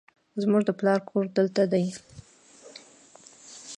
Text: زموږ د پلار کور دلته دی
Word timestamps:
زموږ 0.41 0.61
د 0.65 0.71
پلار 0.79 0.99
کور 1.09 1.25
دلته 1.37 1.63
دی 1.71 1.85